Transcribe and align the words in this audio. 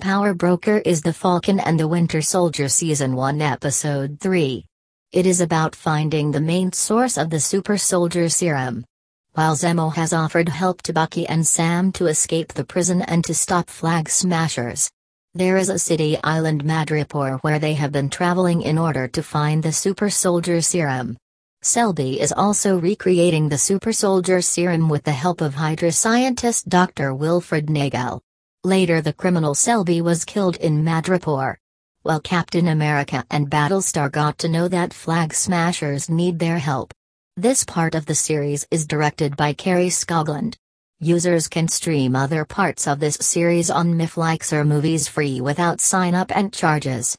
Power 0.00 0.32
Broker 0.32 0.78
is 0.86 1.02
The 1.02 1.12
Falcon 1.12 1.60
and 1.60 1.78
the 1.78 1.86
Winter 1.86 2.22
Soldier 2.22 2.68
Season 2.68 3.14
1 3.14 3.42
Episode 3.42 4.18
3. 4.18 4.64
It 5.12 5.26
is 5.26 5.42
about 5.42 5.76
finding 5.76 6.30
the 6.30 6.40
main 6.40 6.72
source 6.72 7.18
of 7.18 7.28
the 7.28 7.38
super 7.38 7.76
soldier 7.76 8.30
serum. 8.30 8.86
While 9.34 9.54
Zemo 9.56 9.92
has 9.92 10.14
offered 10.14 10.48
help 10.48 10.80
to 10.82 10.94
Bucky 10.94 11.26
and 11.26 11.46
Sam 11.46 11.92
to 11.92 12.06
escape 12.06 12.54
the 12.54 12.64
prison 12.64 13.02
and 13.02 13.22
to 13.26 13.34
stop 13.34 13.68
flag 13.68 14.08
smashers. 14.08 14.90
There 15.34 15.58
is 15.58 15.68
a 15.68 15.78
city 15.78 16.16
island 16.24 16.64
Madripoor 16.64 17.40
where 17.40 17.58
they 17.58 17.74
have 17.74 17.92
been 17.92 18.08
traveling 18.08 18.62
in 18.62 18.78
order 18.78 19.06
to 19.08 19.22
find 19.22 19.62
the 19.62 19.72
super 19.72 20.08
soldier 20.08 20.62
serum. 20.62 21.18
Selby 21.60 22.18
is 22.18 22.32
also 22.32 22.80
recreating 22.80 23.50
the 23.50 23.58
super 23.58 23.92
soldier 23.92 24.40
serum 24.40 24.88
with 24.88 25.04
the 25.04 25.12
help 25.12 25.42
of 25.42 25.56
Hydra 25.56 25.92
scientist 25.92 26.70
Dr. 26.70 27.12
Wilfred 27.12 27.68
Nagel. 27.68 28.22
Later 28.64 29.00
the 29.00 29.14
criminal 29.14 29.54
Selby 29.54 30.02
was 30.02 30.26
killed 30.26 30.56
in 30.56 30.84
Madripoor. 30.84 31.56
While 32.02 32.20
Captain 32.20 32.68
America 32.68 33.24
and 33.30 33.48
Battlestar 33.48 34.12
got 34.12 34.36
to 34.36 34.50
know 34.50 34.68
that 34.68 34.92
flag 34.92 35.32
smashers 35.32 36.10
need 36.10 36.38
their 36.38 36.58
help. 36.58 36.92
This 37.38 37.64
part 37.64 37.94
of 37.94 38.04
the 38.04 38.14
series 38.14 38.66
is 38.70 38.86
directed 38.86 39.34
by 39.34 39.54
Kari 39.54 39.88
Skogland. 39.88 40.56
Users 40.98 41.48
can 41.48 41.68
stream 41.68 42.14
other 42.14 42.44
parts 42.44 42.86
of 42.86 43.00
this 43.00 43.16
series 43.22 43.70
on 43.70 43.94
Myflixer 43.94 44.66
Movies 44.66 45.08
free 45.08 45.40
without 45.40 45.80
sign-up 45.80 46.30
and 46.36 46.52
charges. 46.52 47.16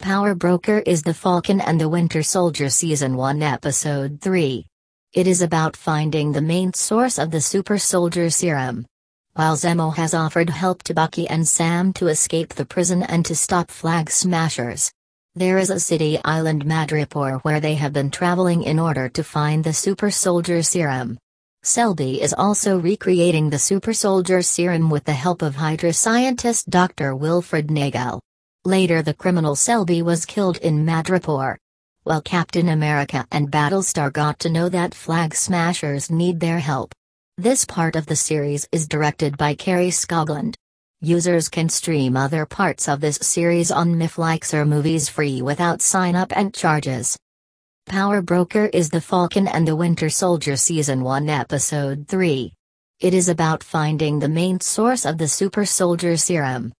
Power 0.00 0.34
Broker 0.34 0.82
is 0.84 1.04
The 1.04 1.14
Falcon 1.14 1.60
and 1.60 1.80
the 1.80 1.88
Winter 1.88 2.24
Soldier 2.24 2.68
Season 2.68 3.16
1 3.16 3.42
Episode 3.44 4.20
3. 4.20 4.66
It 5.12 5.28
is 5.28 5.40
about 5.40 5.76
finding 5.76 6.32
the 6.32 6.42
main 6.42 6.74
source 6.74 7.20
of 7.20 7.30
the 7.30 7.40
super 7.40 7.78
soldier 7.78 8.28
serum. 8.28 8.86
While 9.36 9.56
Zemo 9.56 9.92
has 9.96 10.14
offered 10.14 10.48
help 10.48 10.84
to 10.84 10.94
Bucky 10.94 11.26
and 11.26 11.48
Sam 11.48 11.92
to 11.94 12.06
escape 12.06 12.54
the 12.54 12.64
prison 12.64 13.02
and 13.02 13.26
to 13.26 13.34
stop 13.34 13.68
flag 13.68 14.08
smashers. 14.08 14.92
There 15.34 15.58
is 15.58 15.70
a 15.70 15.80
city 15.80 16.20
island 16.24 16.64
Madripoor 16.64 17.40
where 17.40 17.58
they 17.58 17.74
have 17.74 17.92
been 17.92 18.12
traveling 18.12 18.62
in 18.62 18.78
order 18.78 19.08
to 19.08 19.24
find 19.24 19.64
the 19.64 19.72
super 19.72 20.12
soldier 20.12 20.62
serum. 20.62 21.18
Selby 21.64 22.22
is 22.22 22.32
also 22.32 22.78
recreating 22.78 23.50
the 23.50 23.58
super 23.58 23.92
soldier 23.92 24.40
serum 24.40 24.88
with 24.88 25.02
the 25.02 25.12
help 25.12 25.42
of 25.42 25.56
Hydra 25.56 25.94
scientist 25.94 26.70
Dr. 26.70 27.16
Wilfred 27.16 27.72
Nagel. 27.72 28.20
Later 28.64 29.02
the 29.02 29.14
criminal 29.14 29.56
Selby 29.56 30.00
was 30.02 30.26
killed 30.26 30.58
in 30.58 30.86
Madripoor. 30.86 31.56
While 32.04 32.22
Captain 32.22 32.68
America 32.68 33.26
and 33.32 33.50
Battlestar 33.50 34.12
got 34.12 34.38
to 34.38 34.48
know 34.48 34.68
that 34.68 34.94
flag 34.94 35.34
smashers 35.34 36.08
need 36.08 36.38
their 36.38 36.60
help. 36.60 36.94
This 37.36 37.64
part 37.64 37.96
of 37.96 38.06
the 38.06 38.14
series 38.14 38.68
is 38.70 38.86
directed 38.86 39.36
by 39.36 39.56
Kari 39.56 39.88
Skogland. 39.88 40.54
Users 41.00 41.48
can 41.48 41.68
stream 41.68 42.16
other 42.16 42.46
parts 42.46 42.88
of 42.88 43.00
this 43.00 43.18
series 43.22 43.72
on 43.72 43.96
Myflixer 43.96 44.64
Movies 44.64 45.08
free 45.08 45.42
without 45.42 45.82
sign-up 45.82 46.32
and 46.36 46.54
charges. 46.54 47.18
Power 47.86 48.22
Broker 48.22 48.66
is 48.66 48.88
The 48.88 49.00
Falcon 49.00 49.48
and 49.48 49.66
the 49.66 49.74
Winter 49.74 50.08
Soldier 50.10 50.54
Season 50.54 51.02
1 51.02 51.28
Episode 51.28 52.06
3. 52.06 52.52
It 53.00 53.14
is 53.14 53.28
about 53.28 53.64
finding 53.64 54.20
the 54.20 54.28
main 54.28 54.60
source 54.60 55.04
of 55.04 55.18
the 55.18 55.26
super 55.26 55.64
soldier 55.64 56.16
serum. 56.16 56.72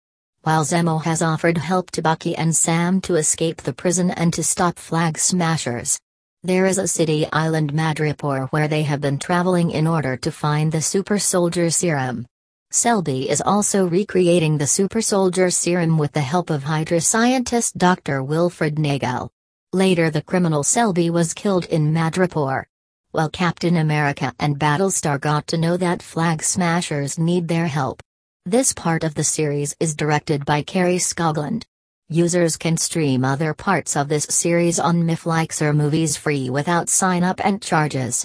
While 0.43 0.63
Zemo 0.63 1.03
has 1.03 1.21
offered 1.21 1.57
help 1.57 1.91
to 1.91 2.01
Bucky 2.01 2.33
and 2.33 2.55
Sam 2.55 3.01
to 3.01 3.15
escape 3.15 3.61
the 3.61 3.73
prison 3.73 4.09
and 4.09 4.33
to 4.33 4.41
stop 4.41 4.79
flag 4.79 5.17
smashers, 5.17 5.99
there 6.45 6.67
is 6.67 6.77
a 6.77 6.87
city 6.87 7.25
island 7.33 7.73
Madripoor 7.73 8.49
where 8.49 8.67
they 8.67 8.83
have 8.83 9.01
been 9.01 9.17
traveling 9.17 9.71
in 9.71 9.87
order 9.87 10.15
to 10.15 10.31
find 10.31 10.71
the 10.71 10.81
super 10.81 11.17
soldier 11.17 11.71
serum. 11.71 12.27
Selby 12.69 13.27
is 13.27 13.41
also 13.41 13.87
recreating 13.87 14.57
the 14.57 14.67
super 14.67 15.01
soldier 15.01 15.49
serum 15.49 15.97
with 15.97 16.11
the 16.11 16.21
help 16.21 16.51
of 16.51 16.63
Hydra 16.63 17.01
scientist 17.01 17.77
Dr. 17.79 18.21
Wilfred 18.21 18.77
Nagel. 18.77 19.31
Later 19.73 20.11
the 20.11 20.21
criminal 20.21 20.61
Selby 20.61 21.09
was 21.09 21.33
killed 21.33 21.65
in 21.65 21.91
Madripoor. 21.91 22.65
While 23.09 23.29
Captain 23.29 23.77
America 23.77 24.31
and 24.39 24.59
Battlestar 24.59 25.19
got 25.19 25.47
to 25.47 25.57
know 25.57 25.77
that 25.77 26.03
flag 26.03 26.43
smashers 26.43 27.17
need 27.17 27.47
their 27.47 27.67
help. 27.67 28.03
This 28.45 28.71
part 28.71 29.03
of 29.03 29.15
the 29.15 29.23
series 29.23 29.75
is 29.79 29.95
directed 29.95 30.45
by 30.45 30.61
Kari 30.61 30.97
Skogland. 30.97 31.63
Users 32.09 32.55
can 32.55 32.77
stream 32.77 33.25
other 33.25 33.55
parts 33.55 33.95
of 33.95 34.09
this 34.09 34.27
series 34.29 34.79
on 34.79 35.01
Myflixer 35.01 35.75
Movies 35.75 36.15
free 36.15 36.51
without 36.51 36.87
sign-up 36.87 37.43
and 37.43 37.59
charges. 37.59 38.23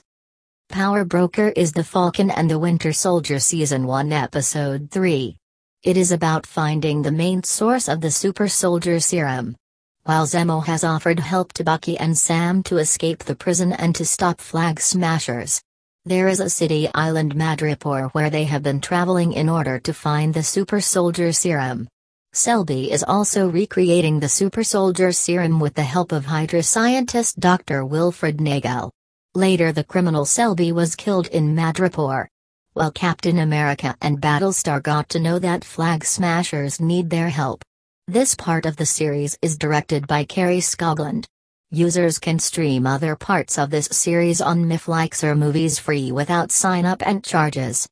Power 0.69 1.03
Broker 1.03 1.49
is 1.57 1.73
The 1.73 1.83
Falcon 1.83 2.31
and 2.31 2.51
the 2.51 2.59
Winter 2.59 2.93
Soldier 2.93 3.39
Season 3.39 3.87
1 3.87 4.13
Episode 4.13 4.91
3. 4.91 5.35
It 5.83 5.97
is 5.97 6.13
about 6.13 6.45
finding 6.45 7.01
the 7.01 7.11
main 7.11 7.43
source 7.43 7.89
of 7.89 8.03
the 8.03 8.11
super 8.11 8.49
soldier 8.49 9.01
serum. 9.01 9.57
While 10.03 10.27
Zemo 10.27 10.63
has 10.67 10.85
offered 10.85 11.19
help 11.19 11.55
to 11.55 11.65
Bucky 11.65 11.97
and 11.97 12.19
Sam 12.19 12.63
to 12.65 12.77
escape 12.77 13.21
the 13.21 13.35
prison 13.35 13.73
and 13.73 13.95
to 13.95 14.05
stop 14.05 14.43
flag 14.43 14.79
smashers. 14.79 15.63
There 16.05 16.29
is 16.29 16.41
a 16.41 16.51
city 16.51 16.91
island 16.95 17.35
Madripoor 17.35 18.11
where 18.11 18.29
they 18.29 18.45
have 18.45 18.63
been 18.63 18.83
traveling 18.83 19.33
in 19.33 19.49
order 19.49 19.79
to 19.79 19.95
find 19.95 20.35
the 20.35 20.43
super 20.43 20.83
soldier 20.83 21.33
serum. 21.33 21.89
Selby 22.33 22.93
is 22.93 23.03
also 23.03 23.49
recreating 23.51 24.21
the 24.21 24.29
super 24.29 24.63
soldier 24.63 25.11
serum 25.11 25.59
with 25.59 25.75
the 25.75 25.83
help 25.83 26.13
of 26.13 26.27
Hydra 26.27 26.63
scientist 26.63 27.41
Dr. 27.41 27.85
Wilfred 27.85 28.41
Nagel. 28.41 28.93
Later 29.35 29.73
the 29.73 29.83
criminal 29.83 30.25
Selby 30.25 30.71
was 30.71 30.95
killed 30.95 31.27
in 31.27 31.57
Madripoor. 31.57 32.29
While 32.73 32.93
Captain 32.93 33.41
America 33.41 33.97
and 34.01 34.21
Battlestar 34.21 34.81
got 34.81 35.09
to 35.09 35.19
know 35.19 35.41
that 35.41 35.65
flag 35.65 36.05
smashers 36.05 36.81
need 36.81 37.11
their 37.11 37.31
help. 37.31 37.65
This 38.07 38.37
part 38.37 38.65
of 38.65 38.77
the 38.77 38.87
series 38.87 39.37
is 39.43 39.59
directed 39.59 40.07
by 40.07 40.23
Kari 40.23 40.59
Skogland. 40.59 41.27
Users 41.73 42.21
can 42.21 42.39
stream 42.39 42.87
other 42.87 43.17
parts 43.17 43.59
of 43.59 43.71
this 43.71 43.89
series 43.91 44.41
on 44.41 44.67
Myflixer 44.67 45.37
Movies 45.37 45.81
free 45.81 46.13
without 46.13 46.53
sign-up 46.53 47.03
and 47.05 47.25
charges. 47.25 47.89